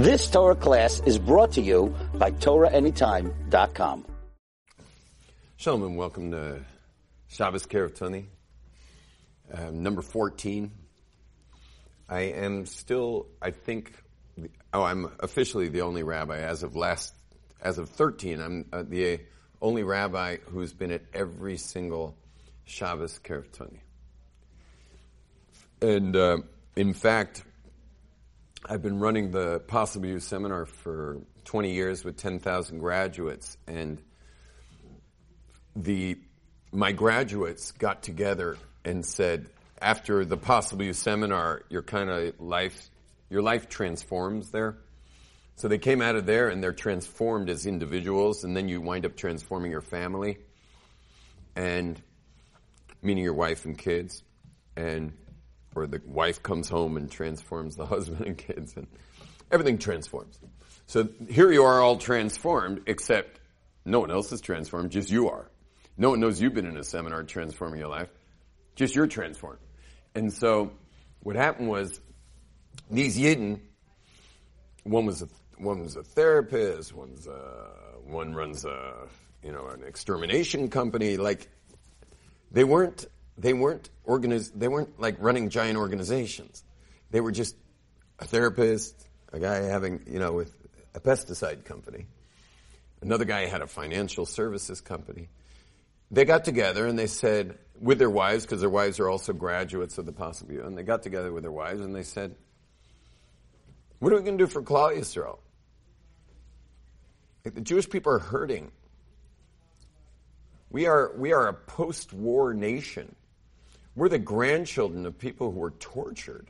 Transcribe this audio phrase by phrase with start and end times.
[0.00, 4.06] This Torah class is brought to you by TorahAnytime.com.
[5.58, 6.64] Shalom and welcome to
[7.28, 8.24] Shabbos Kerev
[9.52, 10.72] uh, number 14.
[12.08, 13.92] I am still, I think,
[14.72, 17.12] oh, I'm officially the only rabbi as of last,
[17.60, 18.40] as of 13.
[18.40, 19.20] I'm uh, the
[19.60, 22.16] only rabbi who's been at every single
[22.64, 23.70] Shabbos Kerev
[25.82, 26.38] And uh,
[26.74, 27.44] in fact,
[28.68, 34.00] I've been running the Possible You seminar for 20 years with 10,000 graduates, and
[35.74, 36.18] the
[36.72, 39.48] my graduates got together and said,
[39.80, 42.90] after the Possible You seminar, your kind of life,
[43.30, 44.76] your life transforms there.
[45.56, 49.06] So they came out of there and they're transformed as individuals, and then you wind
[49.06, 50.38] up transforming your family,
[51.56, 52.00] and
[53.02, 54.22] meaning your wife and kids,
[54.76, 55.12] and
[55.74, 58.86] or the wife comes home and transforms the husband and kids, and
[59.50, 60.38] everything transforms.
[60.86, 63.40] So here you are all transformed, except
[63.84, 65.50] no one else is transformed, just you are.
[65.96, 68.08] No one knows you've been in a seminar transforming your life,
[68.74, 69.60] just you're transformed.
[70.14, 70.72] And so
[71.20, 72.00] what happened was
[72.90, 73.60] these Yidden,
[74.84, 75.28] one was a,
[75.58, 77.68] one was a therapist, one's a,
[78.04, 79.06] one runs a,
[79.44, 81.48] you know, an extermination company, like,
[82.50, 83.06] they weren't
[83.38, 86.64] they weren't organiz- they weren't like running giant organizations.
[87.10, 87.56] They were just
[88.18, 90.52] a therapist, a guy having, you know, with
[90.94, 92.06] a pesticide company.
[93.00, 95.28] Another guy had a financial services company.
[96.10, 99.96] They got together and they said, with their wives, because their wives are also graduates
[99.96, 102.34] of the Possible and they got together with their wives and they said,
[104.00, 105.38] what are we going to do for Klal Yisrael?
[107.44, 108.70] Like the Jewish people are hurting.
[110.68, 113.14] We are, we are a post-war nation.
[113.96, 116.48] We're the grandchildren of people who were tortured.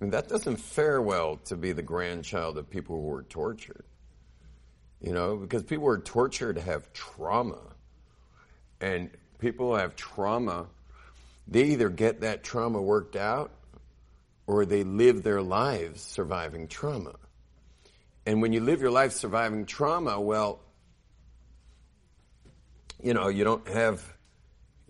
[0.00, 3.84] I mean, that doesn't fare well to be the grandchild of people who were tortured.
[5.00, 7.60] You know, because people who are tortured have trauma.
[8.80, 10.66] And people who have trauma,
[11.48, 13.50] they either get that trauma worked out
[14.46, 17.14] or they live their lives surviving trauma.
[18.26, 20.60] And when you live your life surviving trauma, well,
[23.02, 24.04] you know, you don't have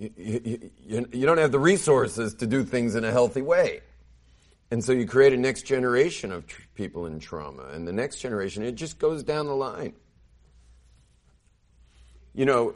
[0.00, 3.82] you, you, you don't have the resources to do things in a healthy way.
[4.70, 8.18] And so you create a next generation of tr- people in trauma, and the next
[8.20, 9.92] generation, it just goes down the line.
[12.34, 12.74] You know,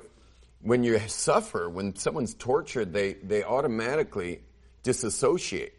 [0.60, 4.42] when you suffer, when someone's tortured, they, they automatically
[4.82, 5.72] disassociate.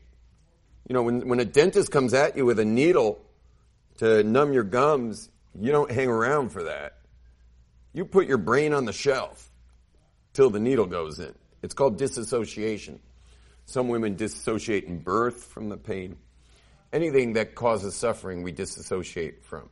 [0.88, 3.20] You know, when, when a dentist comes at you with a needle
[3.98, 5.30] to numb your gums,
[5.60, 6.98] you don't hang around for that.
[7.94, 9.52] You put your brain on the shelf
[10.36, 11.34] till the needle goes in.
[11.64, 13.00] It's called disassociation.
[13.66, 16.18] Some women disassociate in birth from the pain.
[16.94, 19.70] Anything that causes suffering, we disassociate from.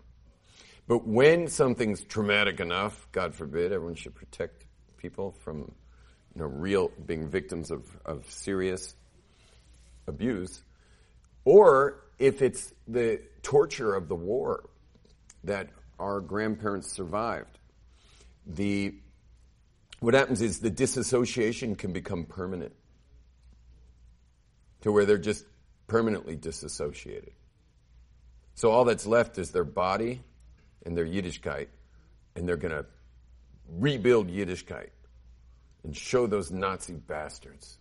[0.87, 4.65] But when something's traumatic enough, God forbid, everyone should protect
[4.97, 5.71] people from,
[6.33, 8.95] you know, real being victims of, of serious
[10.07, 10.63] abuse.
[11.45, 14.69] Or if it's the torture of the war
[15.43, 15.69] that
[15.99, 17.59] our grandparents survived,
[18.47, 18.95] the
[19.99, 22.73] what happens is the disassociation can become permanent
[24.81, 25.45] to where they're just
[25.87, 27.31] permanently disassociated.
[28.55, 30.21] So all that's left is their body
[30.85, 31.67] and their Yiddishkeit,
[32.35, 32.85] and they're going to
[33.69, 34.89] rebuild Yiddishkeit
[35.83, 37.77] and show those Nazi bastards.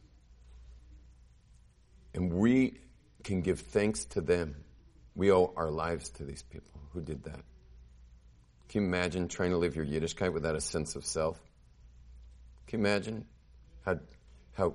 [2.14, 2.78] And we
[3.24, 4.56] can give thanks to them.
[5.14, 7.40] We owe our lives to these people who did that.
[8.68, 11.38] Can you imagine trying to live your Yiddishkeit without a sense of self?
[12.66, 13.24] Can you imagine
[13.84, 13.98] how,
[14.54, 14.74] how,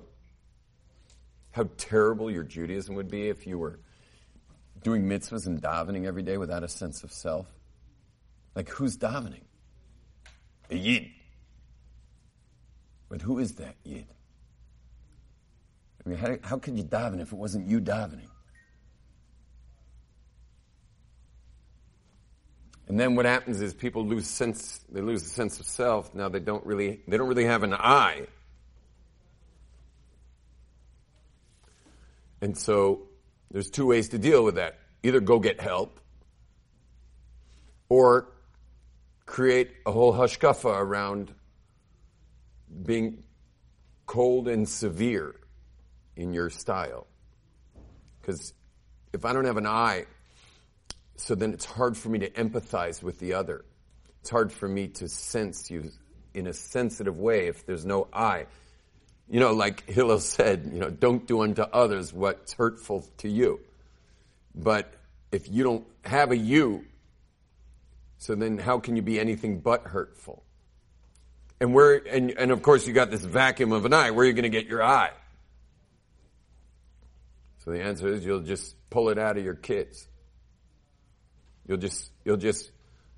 [1.50, 3.80] how terrible your Judaism would be if you were
[4.82, 7.46] doing mitzvahs and davening every day without a sense of self?
[8.54, 9.42] Like, who's davening?
[10.70, 11.08] A yid.
[13.08, 14.06] But who is that yid?
[16.04, 18.28] I mean, how, how could you daven if it wasn't you davening?
[22.88, 26.14] And then what happens is people lose sense, they lose the sense of self.
[26.14, 28.26] Now they don't really, they don't really have an I.
[32.40, 33.02] And so
[33.50, 34.78] there's two ways to deal with that.
[35.02, 36.00] Either go get help
[37.90, 38.30] or
[39.26, 41.34] create a whole hashkafa around
[42.84, 43.22] being
[44.06, 45.34] cold and severe
[46.16, 47.06] in your style.
[48.20, 48.54] Because
[49.12, 50.06] if I don't have an I,
[51.18, 53.64] so then it's hard for me to empathize with the other.
[54.20, 55.90] It's hard for me to sense you
[56.34, 58.46] in a sensitive way if there's no I.
[59.28, 63.60] You know, like Hillel said, you know, don't do unto others what's hurtful to you.
[64.54, 64.92] But
[65.30, 66.84] if you don't have a you,
[68.18, 70.42] so then how can you be anything but hurtful?
[71.60, 74.10] And where, and, and of course you got this vacuum of an eye.
[74.10, 75.10] Where are you going to get your eye?
[77.64, 80.07] So the answer is you'll just pull it out of your kids.
[81.68, 82.72] You'll just, you'll just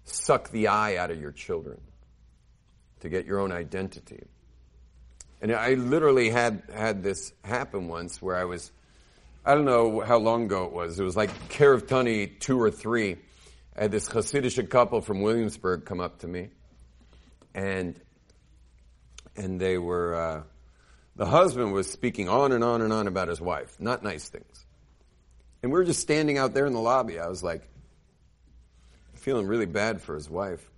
[0.04, 1.80] suck the eye out of your children
[3.00, 4.24] to get your own identity.
[5.40, 8.70] And I literally had, had this happen once where I was,
[9.44, 11.00] I don't know how long ago it was.
[11.00, 13.16] It was like Tani two or three.
[13.76, 16.50] I had this Hasidic couple from Williamsburg come up to me,
[17.54, 17.98] and
[19.36, 20.42] and they were uh,
[21.16, 24.66] the husband was speaking on and on and on about his wife, not nice things,
[25.62, 27.18] and we were just standing out there in the lobby.
[27.18, 27.62] I was like
[29.20, 30.68] feeling really bad for his wife,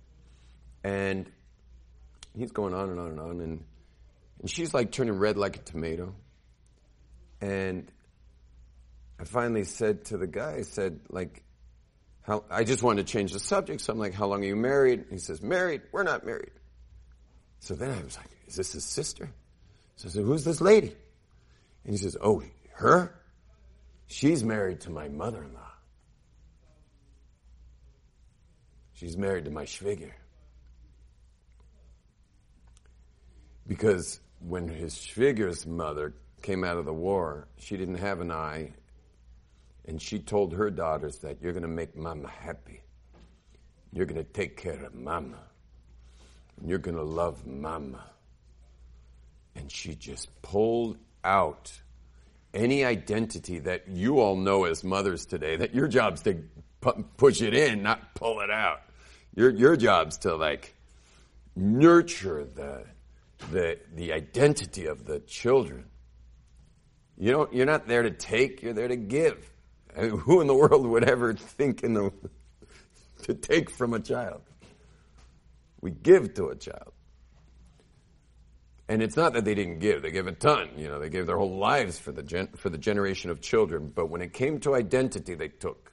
[0.83, 1.29] and
[2.35, 3.63] he's going on and on and on, and
[4.39, 6.13] and she's like turning red like a tomato,
[7.41, 7.91] and
[9.19, 11.43] I finally said to the guy, I said, like,
[12.23, 13.81] how, I just wanted to change the subject.
[13.81, 14.99] So I'm like, how long are you married?
[14.99, 15.81] And He says, married.
[15.91, 16.51] We're not married.
[17.59, 19.29] So then I was like, is this his sister?
[19.95, 20.93] So I said, who's this lady?
[21.85, 22.43] And he says, oh,
[22.73, 23.15] her?
[24.07, 25.62] She's married to my mother-in-law.
[28.93, 30.11] She's married to my schwieger.
[33.67, 38.73] Because when his schwieger's mother came out of the war, she didn't have an eye
[39.85, 42.81] and she told her daughters that you're going to make mama happy.
[43.91, 45.39] You're going to take care of mama.
[46.57, 48.03] And you're going to love mama.
[49.55, 51.71] And she just pulled out
[52.53, 56.43] any identity that you all know as mothers today, that your job's to
[57.17, 58.81] push it in, not pull it out.
[59.35, 60.75] Your, your job's to like
[61.55, 62.85] nurture the,
[63.51, 65.85] the, the identity of the children.
[67.17, 69.49] You don't, you're not there to take, you're there to give.
[69.95, 72.11] I mean, who in the world would ever think in the,
[73.23, 74.41] to take from a child?
[75.81, 76.93] We give to a child.
[78.93, 80.69] And it's not that they didn't give; they gave a ton.
[80.77, 83.91] You know, they gave their whole lives for the gen, for the generation of children.
[83.93, 85.91] But when it came to identity, they took.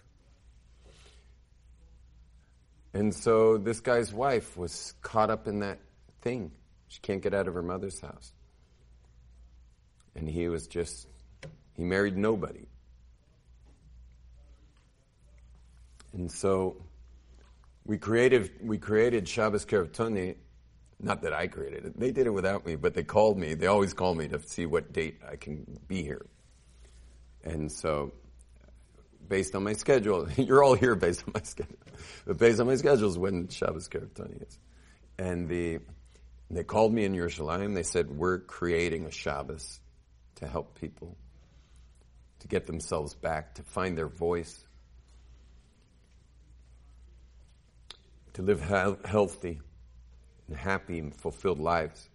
[2.93, 5.79] And so this guy's wife was caught up in that
[6.21, 6.53] thing.
[6.89, 8.35] She can't get out of her mother's house.
[10.15, 11.09] And he was just,
[11.79, 12.67] he married nobody.
[16.13, 16.85] And so
[17.87, 20.35] we created, we created Shabbos Keiravtuni,
[21.03, 21.99] not that I created it.
[21.99, 23.55] They did it without me, but they called me.
[23.55, 26.27] They always call me to see what date I can be here.
[27.43, 28.13] And so,
[29.27, 31.79] based on my schedule, you're all here based on my schedule,
[32.27, 34.59] but based on my schedule is when Shabbos Keiravtuni is.
[35.19, 35.81] And the,
[36.51, 37.75] they called me in Yerushalayim.
[37.75, 39.81] They said, we're creating a Shabbos
[40.37, 41.17] to help people
[42.41, 44.65] to get themselves back, to find their voice,
[48.35, 49.61] to live he- healthy
[50.51, 52.09] and happy and fulfilled lives.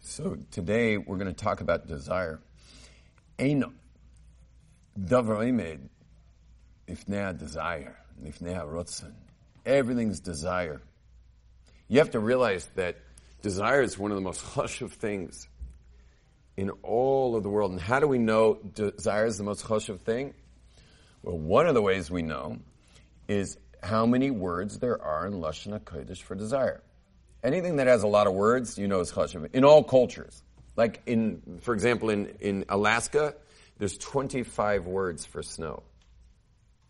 [0.00, 2.40] So today we're going to talk about desire.
[3.38, 3.64] Ein
[4.98, 5.88] davar imed
[6.88, 9.12] ifnei desire, ifnei rotzen.
[9.64, 10.82] Everything's desire.
[11.88, 12.96] You have to realize that
[13.42, 15.48] desire is one of the most chashuv things
[16.56, 17.72] in all of the world.
[17.72, 20.34] And how do we know desire is the most chashuv thing?
[21.22, 22.58] Well, one of the ways we know
[23.28, 26.82] is how many words there are in Lashon HaKodesh for desire.
[27.42, 29.54] Anything that has a lot of words, you know is chashuv.
[29.54, 30.42] In all cultures.
[30.76, 33.34] Like in, for example, in, in Alaska,
[33.78, 35.82] there's 25 words for snow.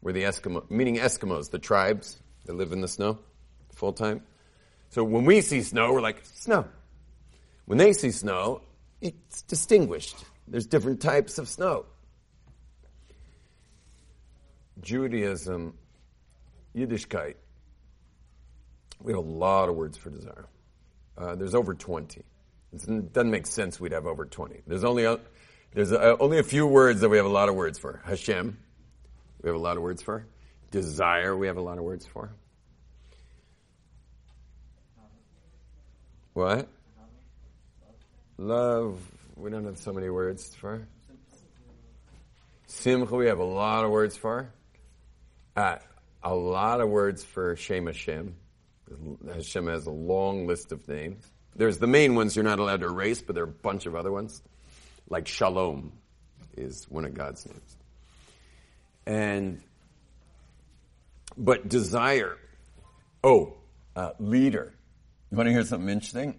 [0.01, 3.19] Where the Eskimo, meaning Eskimos, the tribes that live in the snow
[3.75, 4.23] full time.
[4.89, 6.67] So when we see snow, we're like, snow.
[7.67, 8.63] When they see snow,
[9.01, 10.17] it's distinguished.
[10.49, 11.87] There's different types of snow.
[14.81, 15.75] Judaism
[16.77, 17.35] Yiddishkeit,
[19.01, 20.47] we have a lot of words for desire.
[21.17, 22.21] Uh, there's over 20.
[22.73, 24.61] it doesn't make sense we'd have over 20.
[24.67, 25.19] There's only a,
[25.73, 28.03] there's a, only a few words that we have a lot of words for.
[28.05, 28.59] Hashem,
[29.43, 30.27] we have a lot of words for.
[30.71, 32.31] Desire, we have a lot of words for.
[36.35, 36.69] What?
[38.37, 39.01] Love,
[39.37, 40.87] we don't have so many words for.
[42.67, 44.51] Simcha, we have a lot of words for.
[45.57, 45.77] Uh,
[46.27, 48.35] a lot of words for Shem Hashem.
[49.33, 51.25] Hashem has a long list of names.
[51.55, 53.95] There's the main ones you're not allowed to erase, but there are a bunch of
[53.95, 54.43] other ones.
[55.09, 55.93] Like Shalom
[56.57, 57.77] is one of God's names.
[59.07, 59.61] And,
[61.37, 62.37] but desire.
[63.23, 63.55] Oh,
[63.95, 64.75] uh, leader.
[65.31, 66.37] You want to hear something interesting?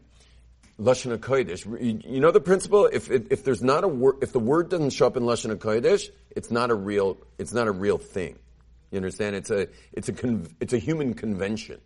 [0.77, 2.03] Lashon HaKodesh.
[2.05, 2.87] You know the principle?
[2.87, 5.55] If, if, if there's not a word, if the word doesn't show up in Lashon
[5.55, 8.37] HaKodesh, it's not a real, it's not a real thing.
[8.91, 9.35] You understand?
[9.35, 11.81] It's a, it's a, it's a human convention.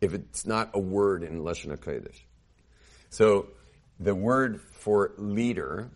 [0.00, 2.20] If it's not a word in Lashon HaKodesh.
[3.10, 3.48] So,
[4.00, 5.90] the word for leader,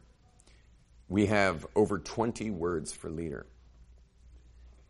[1.09, 3.47] we have over 20 words for leader.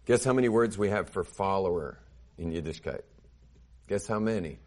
[0.07, 1.99] Guess how many words we have for follower
[2.37, 3.03] in Yiddishkeit?
[3.89, 4.59] Guess how many?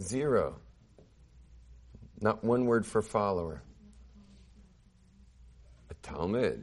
[0.00, 0.56] Zero.
[2.20, 3.62] Not one word for follower.
[5.90, 6.62] A Talmud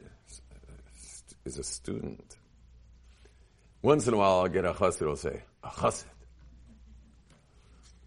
[1.45, 2.38] is a student.
[3.81, 6.05] Once in a while, I'll get a chassid who'll say, a chassid.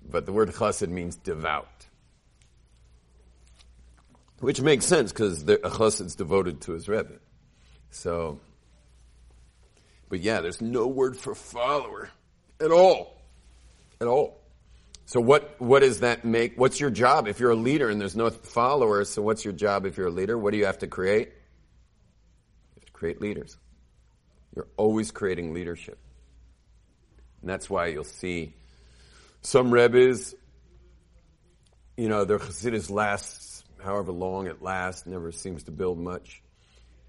[0.09, 1.69] But the word chassid means devout.
[4.41, 7.21] Which makes sense because a chassid's devoted to his rebbe.
[7.91, 8.41] So,
[10.09, 12.11] but yeah, there's no word for follower
[12.61, 13.17] at all.
[14.01, 14.41] At all.
[15.07, 16.59] So what, what does that make?
[16.59, 19.11] What's your job if you're a leader and there's no followers?
[19.11, 20.37] So what's your job if you're a leader?
[20.37, 21.29] What do you have to create?
[21.29, 23.57] You have to create leaders.
[24.55, 25.99] You're always creating leadership.
[27.41, 28.55] And that's why you'll see
[29.41, 30.35] some rebbes,
[31.97, 36.43] you know, their chassidus lasts however long it lasts, never seems to build much.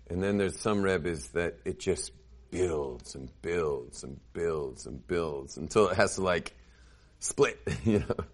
[0.10, 2.12] And then there's some rebbes that it just
[2.52, 6.54] builds and builds and builds and builds until it has to like
[7.20, 8.26] split, you know,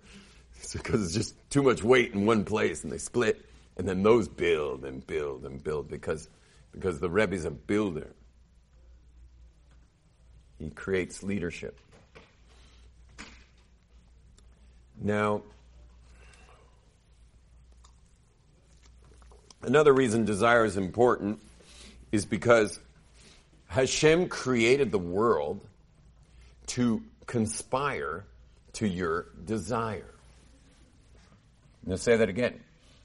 [0.74, 3.46] because it's just too much weight in one place and they split
[3.78, 6.28] and then those build and build and build because,
[6.72, 8.14] because the Rebbe is a builder.
[10.60, 11.80] He creates leadership.
[15.02, 15.44] Now,
[19.64, 21.40] another reason desire is important
[22.12, 22.80] is because
[23.68, 25.62] Hashem created the world
[26.68, 28.26] to conspire
[28.74, 30.14] to your desire.
[31.88, 32.60] To say that again.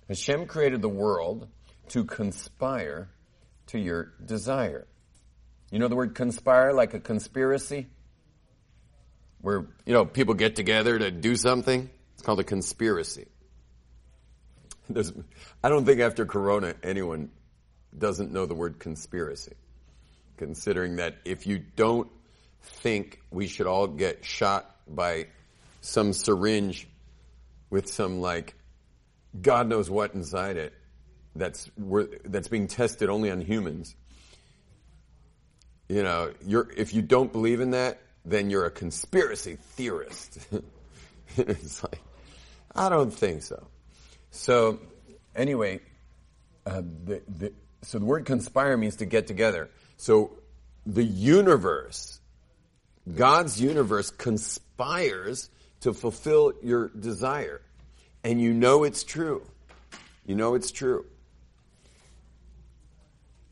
[0.08, 1.48] Hashem created the world
[1.88, 3.08] to conspire
[3.68, 4.86] to your desire.
[5.74, 7.88] You know the word conspire, like a conspiracy?
[9.40, 11.90] Where, you know, people get together to do something?
[12.12, 13.26] It's called a conspiracy.
[14.88, 15.12] There's,
[15.64, 17.32] I don't think after Corona anyone
[17.98, 19.54] doesn't know the word conspiracy.
[20.36, 22.08] Considering that if you don't
[22.62, 25.26] think we should all get shot by
[25.80, 26.86] some syringe
[27.70, 28.54] with some like
[29.42, 30.72] God knows what inside it
[31.34, 31.68] that's
[32.24, 33.96] that's being tested only on humans.
[35.88, 40.38] You know, you're if you don't believe in that, then you're a conspiracy theorist.
[41.36, 42.00] it's like
[42.74, 43.66] I don't think so.
[44.30, 44.80] So
[45.36, 45.80] anyway,
[46.66, 49.70] uh, the, the, so the word conspire means to get together.
[49.96, 50.38] So
[50.86, 52.18] the universe,
[53.14, 55.50] God's universe conspires
[55.80, 57.60] to fulfill your desire.
[58.22, 59.46] And you know it's true.
[60.26, 61.04] You know it's true.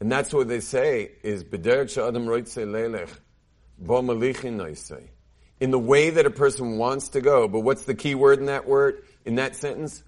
[0.03, 1.45] And that's what they say is
[5.61, 7.47] in the way that a person wants to go.
[7.47, 10.03] But what's the key word in that word, in that sentence?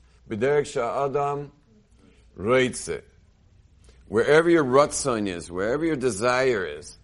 [4.08, 6.98] Wherever your rutzon is, wherever your desire is,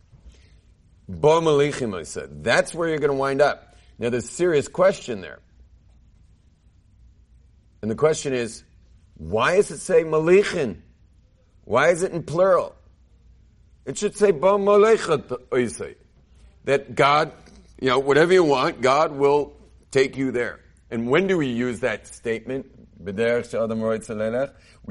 [1.07, 3.77] that's where you're going to wind up.
[4.01, 5.39] Now there's a serious question there.
[7.83, 8.65] And the question is,
[9.17, 10.79] why does it say malichin?
[11.63, 12.75] Why is it in plural?
[13.87, 14.33] It should say
[16.65, 17.33] that God,
[17.81, 19.53] you know, whatever you want, God will
[19.91, 20.61] take you there.
[20.91, 22.67] And when do we use that statement?
[22.99, 23.13] We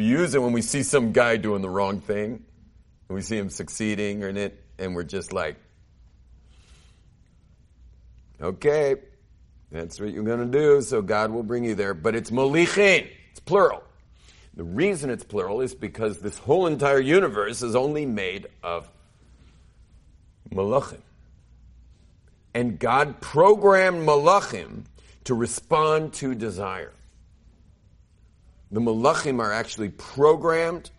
[0.05, 2.43] use it when we see some guy doing the wrong thing,
[3.07, 5.57] and we see him succeeding in it, and we're just like,
[8.41, 8.95] Okay,
[9.69, 11.93] that's what you're going to do, so God will bring you there.
[11.93, 13.83] But it's molichin, it's plural.
[14.59, 18.89] The reason it's plural is because this whole entire universe is only made of
[20.53, 20.99] malachim.
[22.53, 24.83] And God programmed malachim
[25.23, 26.91] to respond to desire.
[28.69, 30.91] The malachim are actually programmed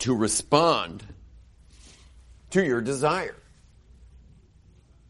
[0.00, 1.06] to respond
[2.50, 3.36] to your desire.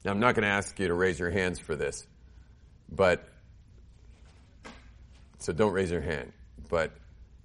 [0.04, 2.06] Now, I'm not going to ask you to raise your hands for this,
[2.88, 3.28] but,
[5.40, 6.32] so don't raise your hand,
[6.68, 6.92] but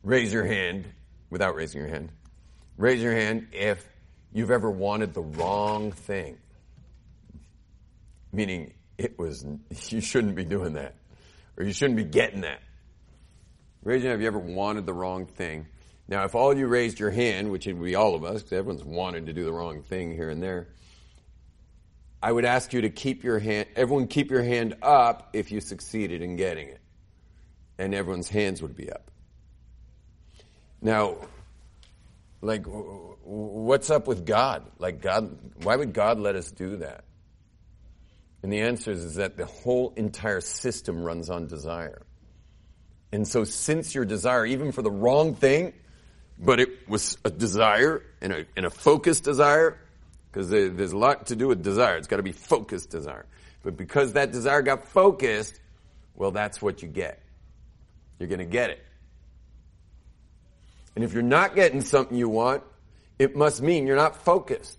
[0.03, 0.85] raise your hand
[1.29, 2.11] without raising your hand.
[2.77, 3.85] Raise your hand if
[4.31, 6.37] you've ever wanted the wrong thing.
[8.31, 9.45] Meaning, it was,
[9.89, 10.95] you shouldn't be doing that.
[11.57, 12.61] Or you shouldn't be getting that.
[13.83, 15.67] Raise your hand if you ever wanted the wrong thing.
[16.07, 18.83] Now, if all you raised your hand, which would be all of us, because everyone's
[18.83, 20.67] wanted to do the wrong thing here and there,
[22.21, 25.61] I would ask you to keep your hand, everyone keep your hand up if you
[25.61, 26.81] succeeded in getting it.
[27.79, 29.09] And everyone's hands would be up.
[30.81, 31.15] Now,
[32.41, 34.63] like, what's up with God?
[34.77, 37.05] Like, God, why would God let us do that?
[38.43, 42.01] And the answer is, is that the whole entire system runs on desire.
[43.11, 45.73] And so, since your desire, even for the wrong thing,
[46.37, 49.77] but it was a desire and a, and a focused desire,
[50.31, 51.97] because there's a lot to do with desire.
[51.97, 53.25] It's got to be focused desire.
[53.63, 55.59] But because that desire got focused,
[56.15, 57.21] well, that's what you get.
[58.19, 58.85] You're going to get it.
[60.95, 62.63] And if you're not getting something you want,
[63.17, 64.77] it must mean you're not focused.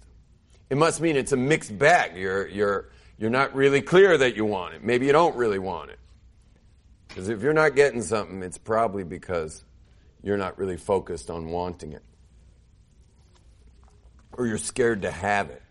[0.68, 2.16] It must mean it's a mixed bag.
[2.16, 4.84] You're, you're, you're not really clear that you want it.
[4.84, 5.98] Maybe you don't really want it.
[7.08, 9.64] Because if you're not getting something, it's probably because
[10.22, 12.02] you're not really focused on wanting it.
[14.32, 15.62] Or you're scared to have it.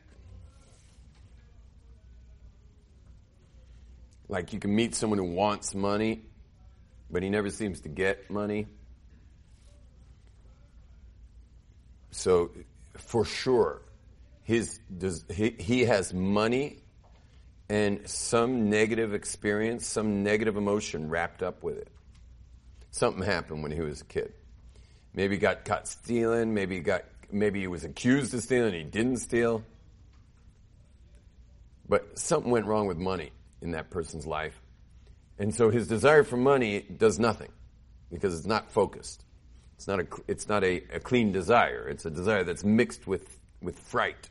[4.27, 6.21] Like you can meet someone who wants money,
[7.11, 8.67] but he never seems to get money.
[12.11, 12.51] So,
[12.97, 13.81] for sure,
[14.43, 16.79] his does, he, he has money
[17.69, 21.87] and some negative experience, some negative emotion wrapped up with it.
[22.91, 24.33] Something happened when he was a kid.
[25.13, 26.53] Maybe he got caught stealing.
[26.53, 28.73] Maybe he got maybe he was accused of stealing.
[28.73, 29.63] He didn't steal.
[31.87, 34.59] But something went wrong with money in that person's life.
[35.39, 37.49] And so his desire for money does nothing
[38.11, 39.23] because it's not focused.
[39.77, 41.87] It's not a, it's not a, a clean desire.
[41.87, 44.27] It's a desire that's mixed with, with fright,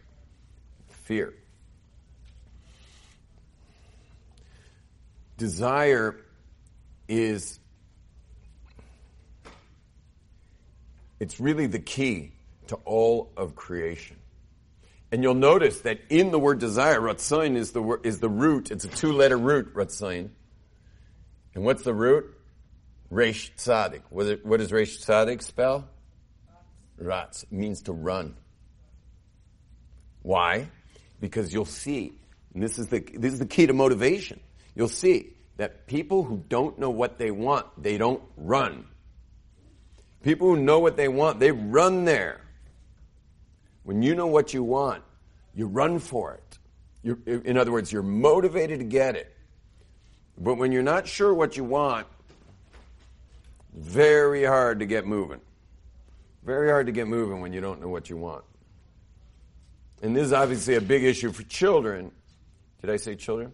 [0.88, 1.32] fear.
[5.38, 6.16] Desire
[7.08, 7.58] is,
[11.18, 12.32] it's really the key
[12.66, 14.16] to all of creation.
[15.10, 18.70] And you'll notice that in the word desire, ratzain is the, is the root.
[18.70, 20.28] It's a two letter root, ratzain.
[21.54, 22.34] And what's the root?
[23.10, 24.02] Resh tzadik.
[24.10, 25.88] What, does Resh tzadik spell?
[26.98, 27.44] Ratz.
[27.50, 28.36] Means to run.
[30.22, 30.68] Why?
[31.20, 32.12] Because you'll see,
[32.54, 34.40] and this is the, this is the key to motivation.
[34.74, 38.86] You'll see that people who don't know what they want, they don't run.
[40.22, 42.40] People who know what they want, they run there.
[43.84, 45.02] When you know what you want,
[45.54, 46.58] you run for it.
[47.02, 49.34] You're, in other words, you're motivated to get it.
[50.40, 52.06] But when you're not sure what you want,
[53.74, 55.40] very hard to get moving.
[56.44, 58.44] Very hard to get moving when you don't know what you want.
[60.02, 62.12] And this is obviously a big issue for children.
[62.80, 63.52] Did I say children?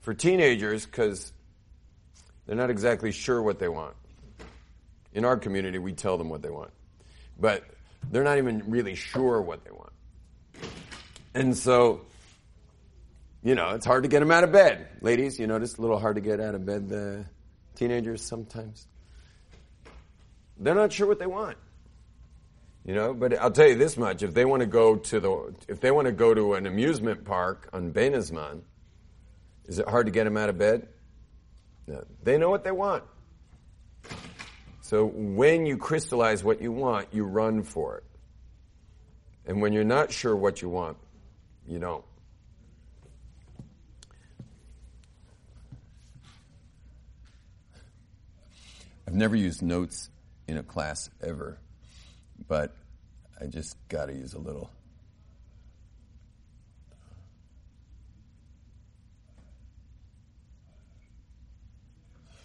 [0.00, 1.32] For teenagers, because
[2.46, 3.94] they're not exactly sure what they want.
[5.12, 6.70] In our community, we tell them what they want.
[7.38, 7.64] But
[8.10, 9.92] they're not even really sure what they want.
[11.34, 12.02] And so,
[13.42, 14.88] you know, it's hard to get them out of bed.
[15.00, 17.24] Ladies, you notice a little hard to get out of bed, the
[17.74, 18.86] teenagers sometimes.
[20.58, 21.56] They're not sure what they want.
[22.84, 25.54] You know, but I'll tell you this much: if they want to go to the,
[25.68, 30.12] if they want to go to an amusement park on Bein is it hard to
[30.12, 30.88] get them out of bed?
[31.86, 33.04] No, they know what they want.
[34.80, 38.04] So when you crystallize what you want, you run for it.
[39.46, 40.96] And when you're not sure what you want,
[41.66, 42.04] you don't.
[49.06, 50.10] I've never used notes
[50.46, 51.58] in a class ever,
[52.48, 52.74] but
[53.40, 54.70] I just got to use a little.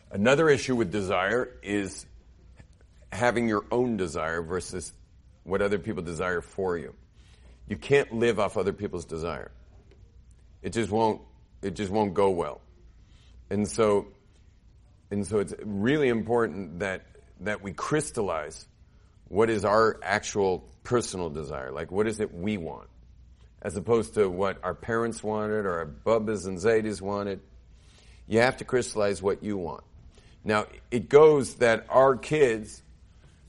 [0.10, 2.06] Another issue with desire is
[3.12, 4.93] having your own desire versus
[5.43, 6.93] what other people desire for you.
[7.67, 9.52] You can't live off other people's desire.
[10.62, 11.22] It just won't
[11.62, 12.62] it just won't go well.
[13.50, 14.08] And so
[15.12, 17.04] and so it's really important that
[17.41, 18.67] that we crystallize
[19.28, 21.72] what is our actual personal desire.
[21.72, 22.89] Like what is it we want?
[23.62, 27.41] As opposed to what our parents wanted or our bubbas and zaydas wanted.
[28.28, 29.84] You have to crystallize what you want.
[30.43, 32.82] Now, it goes that our kids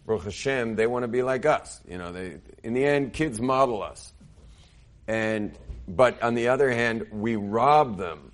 [0.08, 1.82] Baruch Hashem, they want to be like us.
[1.86, 4.14] You know, they, in the end, kids model us.
[5.06, 5.52] And,
[5.86, 8.32] but on the other hand, we rob them.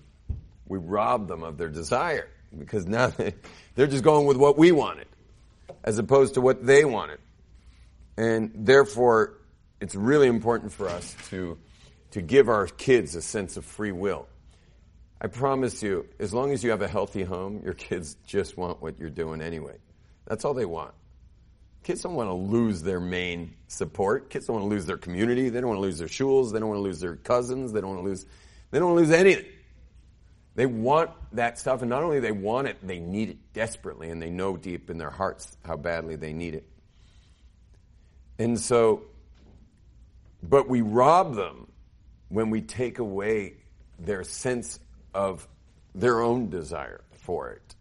[0.69, 3.35] We rob them of their desire because now they,
[3.75, 5.07] they're just going with what we wanted
[5.83, 7.19] as opposed to what they wanted.
[8.17, 9.35] And therefore,
[9.81, 11.59] it's really important for us to,
[12.13, 14.27] to give our kids a sense of free will.
[15.21, 18.83] I promise you, as long as you have a healthy home, your kids just want
[18.83, 19.77] what you're doing anyway.
[20.27, 20.95] That's all they want.
[21.83, 24.31] Kids don't want to lose their main support.
[24.31, 25.51] Kids don't want to lose their community.
[25.51, 26.53] They don't want to lose their shuls.
[26.53, 27.73] They don't want to lose their cousins.
[27.73, 28.27] They don't want to lose,
[28.71, 29.45] they don't want to lose anything.
[30.55, 34.23] They want that stuff, and not only they want it, they need it desperately, and
[34.23, 36.65] they know deep in their hearts how badly they need it.
[38.39, 39.03] And so,
[40.43, 41.67] but we rob them
[42.29, 43.55] when we take away
[43.99, 44.79] their sense
[45.13, 45.47] of
[45.95, 47.75] their own desire for it.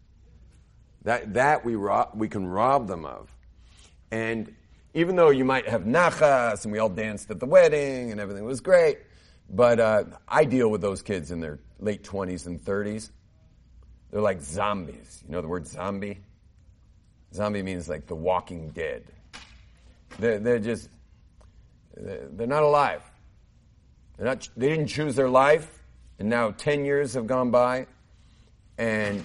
[1.02, 1.76] That, that we,
[2.14, 3.30] we can rob them of.
[4.10, 4.54] And
[4.94, 8.44] even though you might have nachas and we all danced at the wedding and everything
[8.44, 8.98] was great,
[9.50, 13.10] but uh, I deal with those kids in their late 20s and 30s.
[14.10, 15.22] They're like zombies.
[15.26, 16.20] You know the word zombie?
[17.32, 19.04] Zombie means like the walking dead.
[20.18, 20.88] They're, they're just,
[21.96, 23.02] they're not alive.
[24.16, 25.82] They're not, they didn't choose their life,
[26.18, 27.86] and now 10 years have gone by,
[28.78, 29.24] and,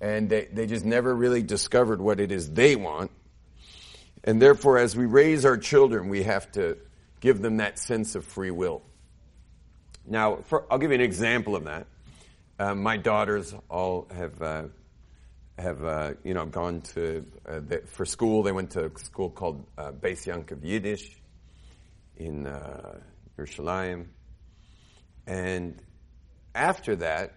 [0.00, 3.10] and they, they just never really discovered what it is they want.
[4.22, 6.78] And therefore, as we raise our children, we have to
[7.20, 8.82] give them that sense of free will.
[10.08, 11.86] Now, for, I'll give you an example of that.
[12.58, 14.62] Uh, my daughters all have uh,
[15.58, 18.42] have uh, you know gone to uh, for school.
[18.42, 21.20] They went to a school called uh, Beis Yankov Yiddish
[22.16, 22.98] in uh,
[23.38, 24.06] Yerushalayim,
[25.26, 25.82] and
[26.54, 27.34] after that,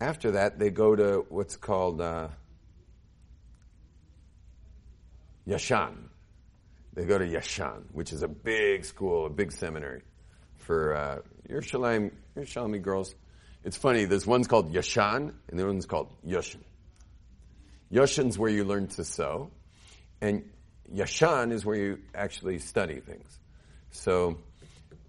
[0.00, 2.28] after that, they go to what's called uh,
[5.46, 5.94] Yashan.
[6.92, 10.02] They go to Yashan, which is a big school, a big seminary
[10.56, 13.14] for uh, Yerushalayim, Yerushalmi girls.
[13.64, 14.04] It's funny.
[14.04, 16.62] There's one's called Yashan, and the other one's called Yoshin.
[17.92, 19.50] Yoshin's where you learn to sew,
[20.20, 20.44] and
[20.94, 23.38] Yashan is where you actually study things.
[23.90, 24.38] So,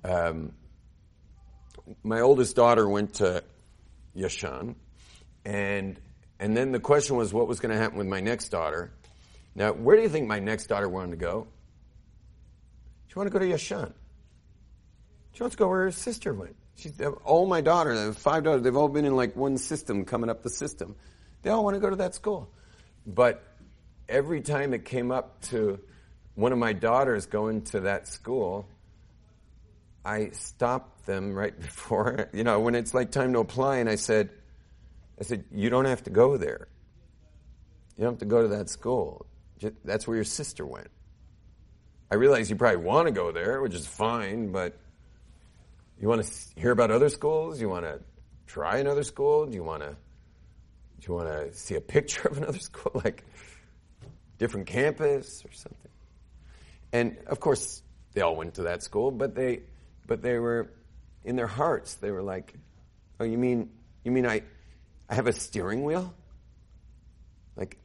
[0.04, 0.54] um,
[2.04, 3.44] my oldest daughter went to
[4.16, 4.76] Yashan,
[5.46, 6.00] and
[6.40, 8.92] and then the question was, what was going to happen with my next daughter?
[9.56, 11.48] Now, where do you think my next daughter wanted to go?
[13.08, 13.94] She wanted to go to Yashan.
[15.40, 16.58] She wants to go where her sister went.
[16.76, 20.44] She's, all my daughters, five daughters, they've all been in like one system, coming up
[20.44, 20.98] the system.
[21.44, 22.50] They all want to go to that school.
[23.08, 23.42] But
[24.10, 25.80] every time it came up to
[26.36, 28.68] one of my daughters going to that school,
[30.04, 33.96] I stopped them right before, you know, when it's like time to apply, and I
[33.96, 34.32] said,
[35.22, 36.68] I said, you don't have to go there.
[37.96, 39.26] You don't have to go to that school.
[39.86, 40.90] That's where your sister went.
[42.12, 44.78] I realize you probably want to go there, which is fine, but
[46.00, 47.60] you want to hear about other schools?
[47.60, 48.00] You want to
[48.48, 49.46] try another school?
[49.46, 53.26] Do you want to do you want to see a picture of another school, like
[54.38, 55.92] different campus or something?
[56.92, 57.84] And of course,
[58.14, 59.62] they all went to that school, but they
[60.08, 60.72] but they were
[61.24, 61.96] in their hearts.
[61.96, 62.54] They were like,
[63.20, 63.70] "Oh, you mean
[64.04, 64.44] you mean I
[65.10, 66.14] I have a steering wheel?
[67.56, 67.78] Like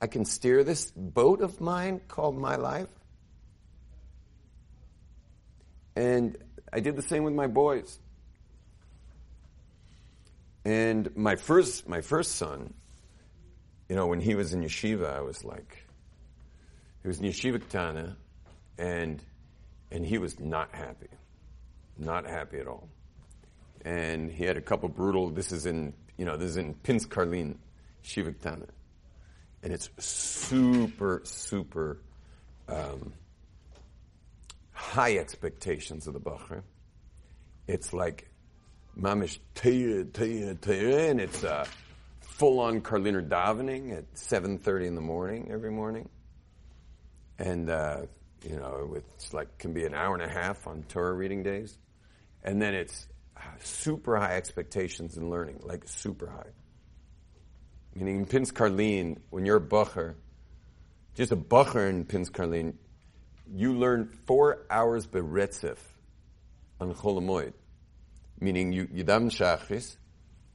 [0.00, 2.88] I can steer this boat of mine called my life?"
[5.96, 6.36] And
[6.74, 8.00] I did the same with my boys.
[10.64, 12.74] And my first, my first son,
[13.88, 15.86] you know, when he was in yeshiva, I was like,
[17.02, 18.16] he was in yeshiva Tana,
[18.76, 19.22] and
[19.92, 21.10] and he was not happy,
[21.96, 22.88] not happy at all.
[23.84, 25.30] And he had a couple brutal.
[25.30, 27.56] This is in, you know, this is in Pinsk Karlin,
[28.02, 28.66] Yeshiva Tana,
[29.62, 31.98] and it's super, super.
[32.66, 33.12] Um,
[34.94, 36.62] high expectations of the Bacher.
[37.66, 38.30] It's like
[38.96, 41.66] mamish teya, teya, teya, and it's uh,
[42.20, 46.08] full-on Karliner davening at 7.30 in the morning every morning.
[47.40, 48.02] And, uh,
[48.48, 51.76] you know, it's like, can be an hour and a half on Torah reading days.
[52.44, 53.08] And then it's
[53.58, 56.52] super high expectations in learning, like super high.
[57.96, 60.14] Meaning in Pinsk Karlin, when you're a Bacher,
[61.16, 62.74] just a Bacher in Pinsk Karlin,
[63.52, 65.78] you learn four hours beretzif
[66.80, 67.52] on Cholamoid,
[68.40, 69.96] meaning you yidam shachris.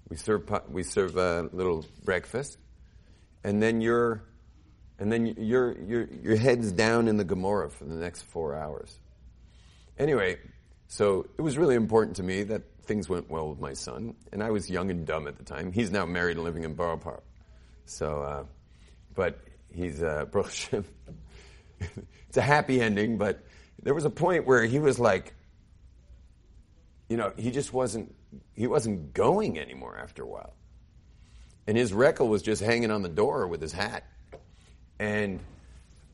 [0.10, 2.58] We serve we serve a little breakfast,
[3.44, 4.24] and then your
[4.98, 9.00] and then your your your head's down in the Gemara for the next four hours.
[9.98, 10.38] Anyway,
[10.88, 14.42] so it was really important to me that things went well with my son, and
[14.42, 15.72] I was young and dumb at the time.
[15.72, 17.24] He's now married and living in Borough Park,
[17.86, 18.44] so uh,
[19.14, 19.40] but
[19.72, 20.26] he's uh,
[22.30, 23.44] it's a happy ending, but
[23.82, 25.34] there was a point where he was like,
[27.10, 28.14] you know, he just wasn't
[28.54, 30.54] he wasn't going anymore after a while.
[31.66, 34.04] And his reckle was just hanging on the door with his hat.
[35.00, 35.40] And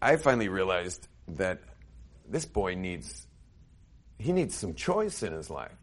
[0.01, 1.59] I finally realized that
[2.27, 3.27] this boy needs
[4.17, 5.77] he needs some choice in his life.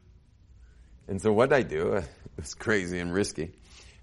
[1.09, 2.07] And so what I do, it
[2.38, 3.53] was crazy and risky,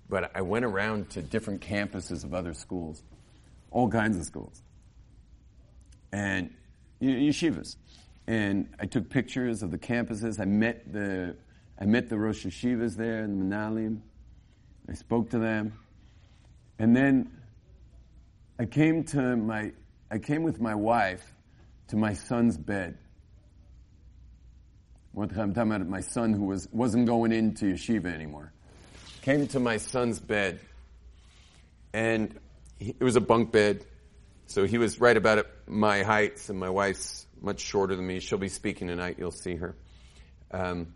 [0.07, 3.01] but I went around to different campuses of other schools,
[3.71, 4.61] all kinds of schools
[6.11, 6.53] and
[7.01, 7.75] yeshivas.
[8.27, 10.39] And I took pictures of the campuses.
[10.39, 11.35] I met the,
[11.79, 14.01] I met the Rosh Yeshivas there, the Menalim.
[14.87, 15.73] I spoke to them.
[16.77, 17.31] And then
[18.59, 19.71] I came to my,
[20.11, 21.23] I came with my wife
[21.89, 22.97] to my son's bed.
[25.11, 28.53] What I'm talking about my son who was, wasn't going into yeshiva anymore.
[29.21, 30.59] Came to my son's bed.
[31.93, 32.39] And
[32.79, 33.85] it was a bunk bed.
[34.49, 38.19] So he was right about my height, and my wife's much shorter than me.
[38.19, 39.17] She'll be speaking tonight.
[39.19, 39.75] You'll see her.
[40.49, 40.95] Um,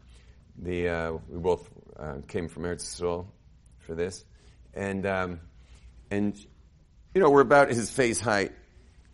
[0.58, 3.28] the uh, we both uh, came from Eretz Yisrael
[3.78, 4.26] for this,
[4.74, 5.40] and um,
[6.10, 6.36] and
[7.14, 8.54] you know we're about his face height,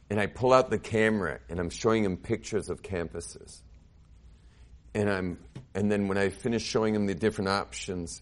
[0.09, 3.59] and I pull out the camera and I'm showing him pictures of campuses,
[4.95, 5.37] and I'm
[5.75, 8.21] and then when I finish showing him the different options,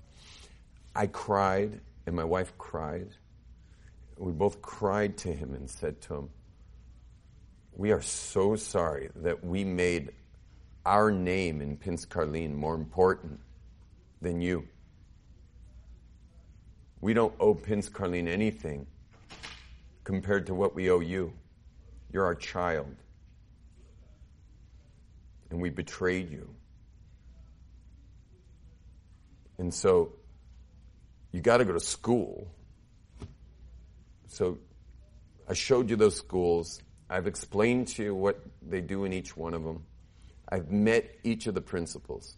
[0.95, 3.09] I cried and my wife cried
[4.17, 6.29] we both cried to him and said to him,
[7.73, 10.11] We are so sorry that we made
[10.85, 13.39] our name in Pinsk Karlin more important
[14.21, 14.67] than you.
[17.01, 18.87] We don't owe Pinsk Karlin anything
[20.03, 21.33] compared to what we owe you.
[22.11, 22.95] You're our child.
[25.51, 26.49] And we betrayed you.
[29.57, 30.13] And so
[31.31, 32.47] you got to go to school
[34.37, 34.59] so
[35.49, 36.79] I showed you those schools.
[37.09, 39.83] I've explained to you what they do in each one of them.
[40.47, 42.37] I've met each of the principals.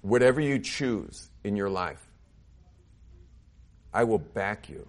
[0.00, 2.02] Whatever you choose in your life,
[3.92, 4.88] I will back you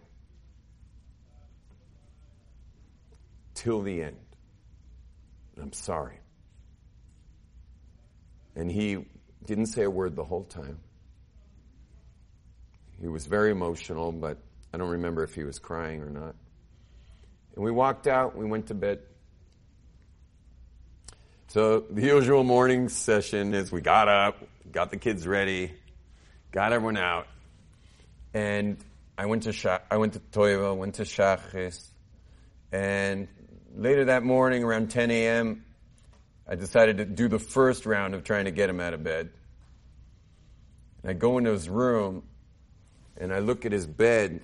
[3.54, 4.16] till the end.
[5.62, 6.20] I'm sorry.
[8.56, 9.06] And he
[9.46, 10.80] didn't say a word the whole time.
[13.02, 14.38] He was very emotional, but
[14.74, 16.36] I don't remember if he was crying or not.
[17.56, 19.00] And we walked out, we went to bed.
[21.50, 25.72] So the usual morning session is we got up, got the kids ready,
[26.52, 27.28] got everyone out,
[28.34, 28.78] and
[29.16, 31.80] I went to Shach, I went to Toiva, went to Shachis,
[32.72, 33.28] and
[33.76, 35.64] later that morning around 10 a.m.,
[36.48, 39.30] I decided to do the first round of trying to get him out of bed.
[41.04, 42.24] And I go into his room,
[43.16, 44.42] and I look at his bed,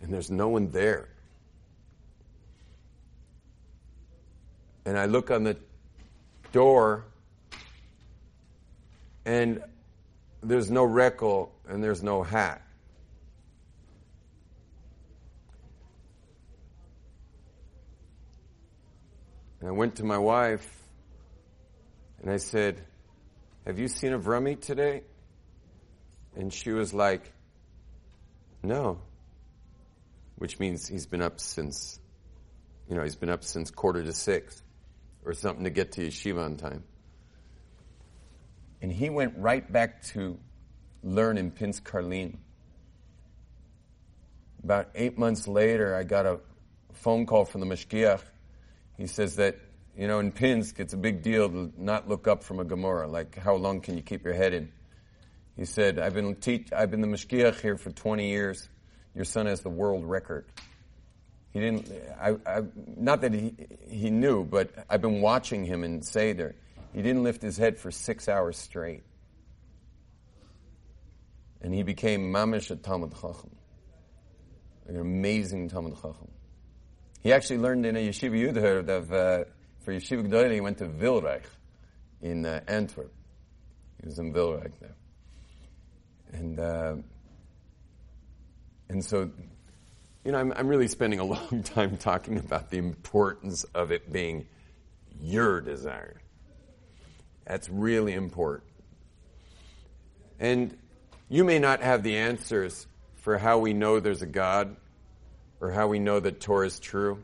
[0.00, 1.08] and there's no one there.
[4.84, 5.56] And I look on the
[6.52, 7.04] door,
[9.24, 9.62] and
[10.42, 12.62] there's no reckle and there's no hat.
[19.60, 20.66] And I went to my wife
[22.22, 22.80] and I said,
[23.66, 25.02] Have you seen Avrami today?
[26.36, 27.32] And she was like,
[28.62, 29.00] No
[30.38, 32.00] which means he's been up since,
[32.88, 34.62] you know, he's been up since quarter to six
[35.24, 36.84] or something to get to yeshiva on time.
[38.80, 40.38] And he went right back to
[41.02, 42.36] learn in Pinsk Karlin.
[44.62, 46.40] About eight months later, I got a
[46.94, 48.22] phone call from the Mashgiach.
[48.96, 49.58] He says that,
[49.96, 53.08] you know, in Pinsk, it's a big deal to not look up from a Gemara.
[53.08, 54.72] Like, how long can you keep your head in?
[55.56, 58.68] He said, I've been teach, I've been the Mashgiach here for 20 years.
[59.14, 60.46] Your son has the world record.
[61.52, 61.90] He didn't,
[62.20, 62.62] I, I,
[62.96, 63.54] not that he,
[63.88, 66.54] he knew, but I've been watching him in Seder.
[66.92, 69.02] He didn't lift his head for six hours straight.
[71.60, 73.50] And he became Mamish at Talmud Chacham.
[74.86, 76.30] An amazing Talmud Chacham.
[77.22, 79.44] He actually learned in a yeshiva Yudherd of, uh,
[79.80, 81.44] for yeshiva G'dayla, he went to Wilrijk
[82.22, 83.12] in uh, Antwerp.
[84.00, 84.94] He was in Wilrijk there.
[86.32, 86.96] And, uh,
[88.88, 89.30] and so,
[90.24, 94.12] you know, I'm, I'm really spending a long time talking about the importance of it
[94.12, 94.46] being
[95.20, 96.20] your desire.
[97.46, 98.64] That's really important.
[100.38, 100.76] And
[101.28, 104.76] you may not have the answers for how we know there's a God
[105.60, 107.22] or how we know that Torah is true,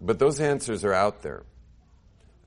[0.00, 1.42] but those answers are out there.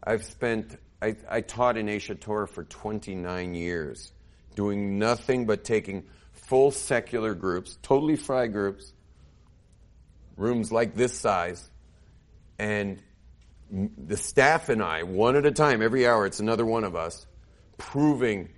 [0.04, 4.12] I've spent, I, I taught in Aish Torah for 29 years,
[4.56, 6.04] doing nothing but taking
[6.52, 8.92] full secular groups, totally fry groups,
[10.36, 11.72] rooms like this size,
[12.60, 13.02] and
[13.72, 17.26] the staff and I, one at a time, every hour, it's another one of us,
[17.78, 18.50] proving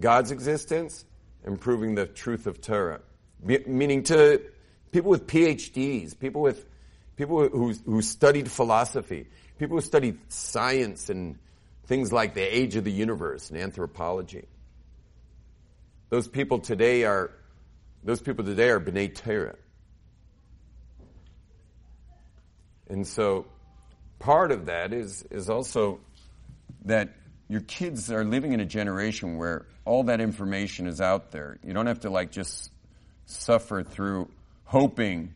[0.00, 1.04] God's existence
[1.44, 3.02] and proving the truth of Torah.
[3.40, 4.42] meaning to
[4.90, 6.66] people with PhDs, people with
[7.14, 9.28] people who, who studied philosophy,
[9.60, 11.38] people who studied science and
[11.86, 14.48] things like the age of the universe and anthropology.
[16.12, 17.30] Those people today are,
[18.04, 19.56] those people today are B'nai Torah.
[22.90, 23.46] And so
[24.18, 26.00] part of that is, is also
[26.84, 27.14] that
[27.48, 31.58] your kids are living in a generation where all that information is out there.
[31.64, 32.70] You don't have to like just
[33.24, 34.28] suffer through
[34.64, 35.32] hoping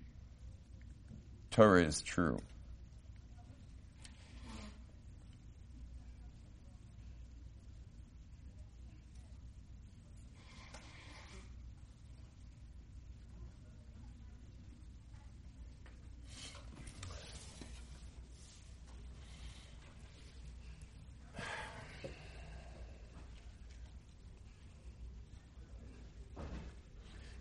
[1.53, 2.39] Torah is true.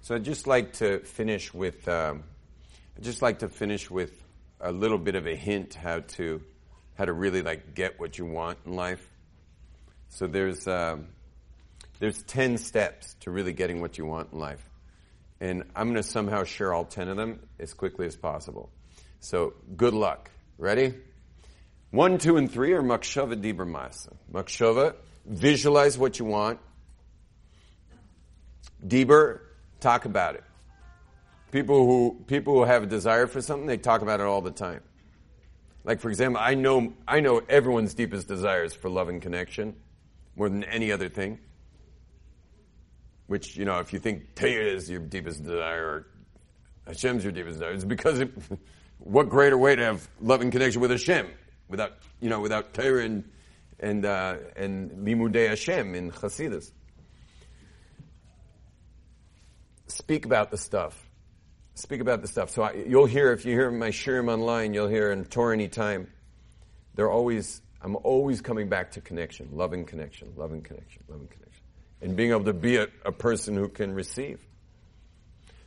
[0.05, 2.25] So I'd just like to finish with, um,
[2.95, 4.11] I'd just like to finish with
[4.61, 6.43] a little bit of a hint how to,
[6.93, 9.03] how to really like get what you want in life.
[10.09, 11.07] So there's, um,
[11.97, 14.63] there's 10 steps to really getting what you want in life.
[15.41, 18.69] And I'm going to somehow share all 10 of them as quickly as possible.
[19.21, 20.29] So good luck.
[20.59, 20.93] Ready?
[21.89, 24.13] One, two, and three are machshava dibur maaseh.
[24.31, 24.93] Machshava,
[25.25, 26.59] visualize what you want.
[28.85, 29.39] Dibur,
[29.85, 30.43] talk about it.
[31.51, 34.51] People who people who have a desire for something, they talk about it all the
[34.51, 34.81] time.
[35.83, 39.75] Like for example, I know I know everyone's deepest desires for love and connection
[40.35, 41.39] more than any other thing.
[43.27, 46.07] Which, you know, if you think Torah is your deepest desire or
[46.87, 48.31] Hashem's your deepest desire, it's because it,
[48.99, 51.27] what greater way to have love and connection with Hashem
[51.67, 53.23] without, you know, without Torah and,
[53.79, 56.71] and, uh, and Limudei Hashem in Chassidus
[59.87, 61.09] speak about the stuff.
[61.75, 62.49] Speak about the stuff.
[62.49, 66.07] So I, you'll hear, if you hear my shiurim online, you'll hear in TorahAnytime,
[66.95, 71.63] they're always, I'm always coming back to connection, loving connection, loving connection, loving connection.
[72.01, 74.39] And being able to be a, a person who can receive.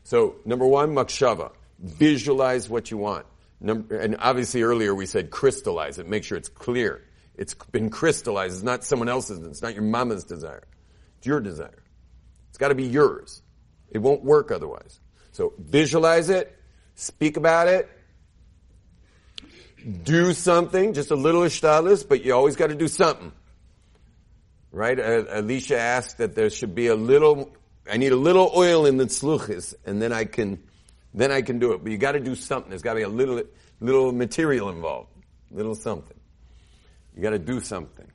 [0.05, 1.53] So, number one, machshava.
[1.79, 3.27] Visualize what you want.
[3.61, 7.03] Number, and obviously earlier we said crystallize it, make sure it's clear.
[7.37, 8.55] It's been crystallized.
[8.55, 10.67] It's not someone else's, it's not your mama's desire.
[11.19, 11.83] It's your desire.
[12.49, 13.43] It's got to be yours.
[13.91, 15.01] It won't work otherwise.
[15.33, 16.57] So visualize it,
[16.95, 17.89] speak about it,
[20.03, 23.33] do something, just a little ishtadlus, but you always got to do something.
[24.73, 24.99] Right?
[24.99, 27.51] Uh, Elisha asked that there should be a little,
[27.91, 30.63] I need a little oil in the tzluchis, and then I can,
[31.15, 31.83] then I can do it.
[31.83, 32.71] But you got to do something.
[32.71, 33.43] There's got to be a little,
[33.81, 35.11] little material involved,
[35.51, 36.19] little something.
[37.17, 38.07] You got to do something.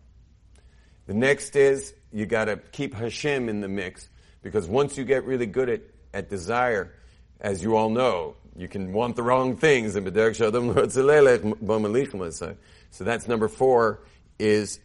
[1.07, 4.07] The next is you got to keep Hashem in the mix
[4.43, 5.81] because once you get really good at,
[6.13, 6.93] at desire,
[7.39, 9.95] as you all know, you can want the wrong things.
[12.93, 14.01] So that's number four
[14.37, 14.79] is,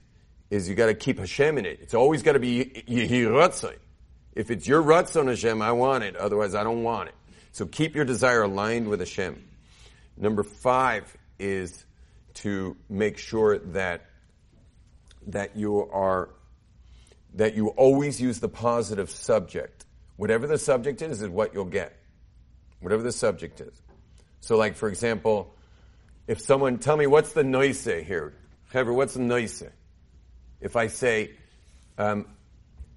[0.50, 1.80] is you gotta keep Hashem in it.
[1.82, 3.76] It's always gotta be Yehi
[4.34, 6.16] If it's your Ratzon Hashem, I want it.
[6.16, 7.14] Otherwise, I don't want it.
[7.52, 9.44] So keep your desire aligned with Hashem.
[10.16, 11.84] Number five is
[12.34, 14.06] to make sure that,
[15.26, 16.30] that you are
[17.38, 19.86] that you always use the positive subject.
[20.16, 21.96] Whatever the subject is, is what you'll get.
[22.80, 23.80] Whatever the subject is.
[24.40, 25.54] So like, for example,
[26.26, 28.34] if someone, tell me what's the noise here?
[28.72, 29.62] Hever, what's the noise?
[30.60, 31.30] If I say,
[31.96, 32.26] um,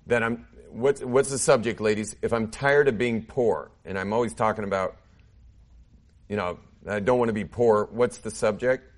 [0.07, 2.15] that I'm, what's, what's the subject, ladies?
[2.23, 4.97] If I'm tired of being poor, and I'm always talking about,
[6.27, 8.91] you know, I don't want to be poor, what's the subject?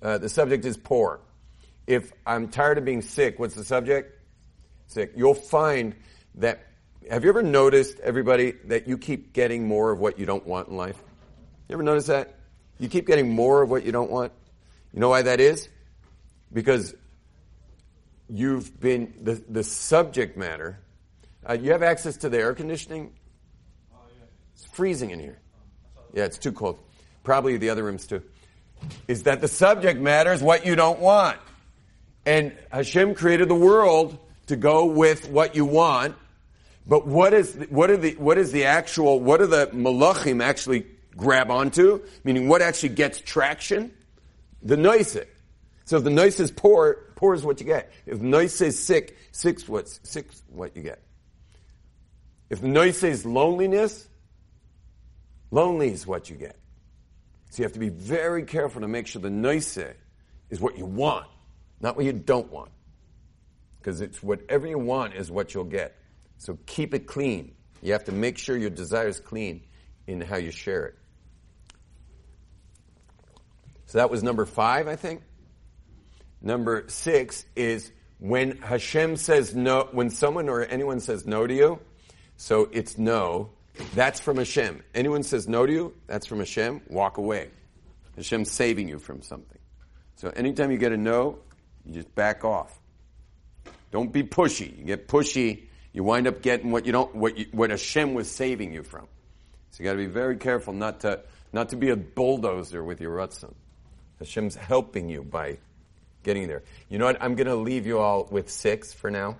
[0.00, 1.20] Uh, the subject is poor
[1.86, 4.18] if I'm tired of being sick, what's the subject?
[4.86, 5.12] Sick.
[5.16, 5.94] You'll find
[6.36, 6.66] that,
[7.10, 10.68] have you ever noticed, everybody, that you keep getting more of what you don't want
[10.68, 11.02] in life?
[11.68, 12.34] You ever notice that?
[12.78, 14.32] You keep getting more of what you don't want?
[14.92, 15.68] You know why that is?
[16.52, 16.94] Because
[18.28, 20.78] you've been, the, the subject matter,
[21.48, 23.12] uh, you have access to the air conditioning?
[24.54, 25.38] It's freezing in here.
[26.12, 26.78] Yeah, it's too cold.
[27.24, 28.22] Probably the other rooms too.
[29.08, 31.38] Is that the subject matter is what you don't want.
[32.26, 36.16] And Hashem created the world to go with what you want.
[36.86, 40.86] But what is, what are the, what is the actual, what are the malachim actually
[41.16, 42.02] grab onto?
[42.24, 43.92] Meaning what actually gets traction?
[44.62, 45.16] The noise.
[45.86, 47.92] So if the noise is poor, poor is what you get.
[48.06, 51.02] If the noise is sick, sick's what's, sick's what you get.
[52.50, 54.06] If the noise is loneliness,
[55.50, 56.56] lonely is what you get.
[57.50, 59.78] So you have to be very careful to make sure the noise
[60.50, 61.26] is what you want
[61.84, 62.70] not what you don't want.
[63.78, 65.94] Because it's whatever you want is what you'll get.
[66.38, 67.54] So keep it clean.
[67.82, 69.60] You have to make sure your desire is clean
[70.06, 70.94] in how you share it.
[73.84, 75.20] So that was number five, I think.
[76.40, 81.78] Number six is when Hashem says no, when someone or anyone says no to you,
[82.38, 83.50] so it's no,
[83.94, 84.82] that's from Hashem.
[84.94, 87.50] Anyone says no to you, that's from Hashem, walk away.
[88.16, 89.58] Hashem's saving you from something.
[90.16, 91.40] So anytime you get a no,
[91.84, 92.78] You just back off.
[93.90, 94.76] Don't be pushy.
[94.78, 98.30] You get pushy, you wind up getting what you don't, what, you, what Hashem was
[98.30, 99.06] saving you from.
[99.70, 101.20] So you got to be very careful not to,
[101.52, 103.54] not to be a bulldozer with your Ratzon.
[104.18, 105.58] Hashem's helping you by
[106.22, 106.62] getting there.
[106.88, 107.22] You know what?
[107.22, 109.36] I'm going to leave you all with six for now.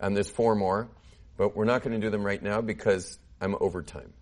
[0.00, 0.88] Um, there's four more,
[1.36, 4.12] but we're not going to do them right now because I'm over time.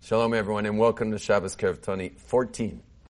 [0.00, 2.82] Shalom, everyone, and welcome to Shabbos Keiravtuni 14.